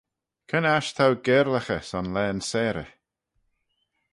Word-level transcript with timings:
Cre'n 0.47 0.69
aght 0.73 0.93
t'ou 0.95 1.13
gaarlaghey 1.25 1.83
son 1.87 2.07
laghyn-seyrey? 2.15 2.91